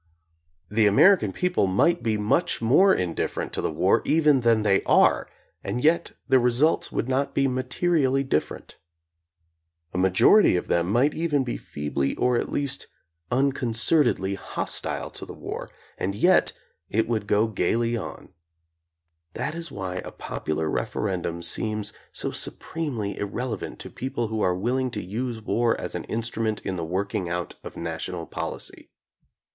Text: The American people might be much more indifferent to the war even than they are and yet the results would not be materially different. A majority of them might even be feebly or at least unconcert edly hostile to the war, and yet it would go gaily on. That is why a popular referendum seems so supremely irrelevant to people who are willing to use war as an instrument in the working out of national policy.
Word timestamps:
The 0.67 0.87
American 0.87 1.31
people 1.31 1.67
might 1.67 2.01
be 2.01 2.17
much 2.17 2.59
more 2.59 2.91
indifferent 2.91 3.53
to 3.53 3.61
the 3.61 3.69
war 3.71 4.01
even 4.03 4.39
than 4.39 4.63
they 4.63 4.81
are 4.85 5.29
and 5.63 5.79
yet 5.83 6.13
the 6.27 6.39
results 6.39 6.91
would 6.91 7.07
not 7.07 7.35
be 7.35 7.47
materially 7.47 8.23
different. 8.23 8.77
A 9.93 9.99
majority 9.99 10.55
of 10.55 10.65
them 10.65 10.91
might 10.91 11.13
even 11.13 11.43
be 11.43 11.55
feebly 11.55 12.15
or 12.15 12.35
at 12.35 12.51
least 12.51 12.87
unconcert 13.31 14.07
edly 14.07 14.35
hostile 14.35 15.11
to 15.11 15.23
the 15.23 15.35
war, 15.35 15.69
and 15.99 16.15
yet 16.15 16.51
it 16.89 17.07
would 17.07 17.27
go 17.27 17.45
gaily 17.47 17.95
on. 17.95 18.29
That 19.35 19.53
is 19.53 19.69
why 19.71 19.97
a 19.97 20.09
popular 20.09 20.67
referendum 20.67 21.43
seems 21.43 21.93
so 22.11 22.31
supremely 22.31 23.19
irrelevant 23.19 23.77
to 23.81 23.91
people 23.91 24.29
who 24.29 24.41
are 24.41 24.55
willing 24.55 24.89
to 24.97 25.03
use 25.03 25.43
war 25.43 25.79
as 25.79 25.93
an 25.93 26.05
instrument 26.05 26.59
in 26.61 26.75
the 26.75 26.83
working 26.83 27.29
out 27.29 27.53
of 27.63 27.77
national 27.77 28.25
policy. 28.25 28.89